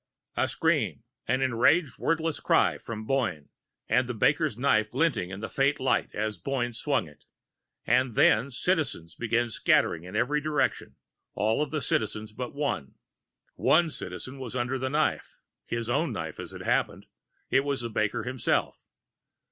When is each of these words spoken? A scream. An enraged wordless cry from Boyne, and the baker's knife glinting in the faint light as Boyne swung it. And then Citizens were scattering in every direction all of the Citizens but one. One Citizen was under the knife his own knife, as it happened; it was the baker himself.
A 0.35 0.47
scream. 0.47 1.03
An 1.27 1.43
enraged 1.43 1.99
wordless 1.99 2.39
cry 2.39 2.79
from 2.79 3.05
Boyne, 3.05 3.49
and 3.87 4.09
the 4.09 4.15
baker's 4.15 4.57
knife 4.57 4.89
glinting 4.89 5.29
in 5.29 5.41
the 5.41 5.47
faint 5.47 5.79
light 5.79 6.09
as 6.15 6.39
Boyne 6.39 6.73
swung 6.73 7.07
it. 7.07 7.25
And 7.85 8.15
then 8.15 8.49
Citizens 8.49 9.15
were 9.19 9.47
scattering 9.49 10.05
in 10.05 10.15
every 10.15 10.41
direction 10.41 10.95
all 11.35 11.61
of 11.61 11.69
the 11.69 11.81
Citizens 11.81 12.31
but 12.31 12.55
one. 12.55 12.95
One 13.53 13.91
Citizen 13.91 14.39
was 14.39 14.55
under 14.55 14.79
the 14.79 14.89
knife 14.89 15.37
his 15.67 15.87
own 15.87 16.11
knife, 16.13 16.39
as 16.39 16.51
it 16.51 16.63
happened; 16.63 17.05
it 17.51 17.63
was 17.63 17.81
the 17.81 17.89
baker 17.91 18.23
himself. 18.23 18.87